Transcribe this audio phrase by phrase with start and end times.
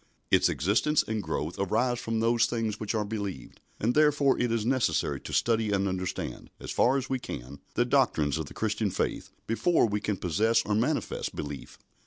[0.31, 4.65] Its existence and growth arise from those things which are believed, and therefore it is
[4.65, 8.89] necessary to study and understand, as far as we can, the doctrines of the Christian
[8.89, 11.77] faith before we can possess or manifest belief.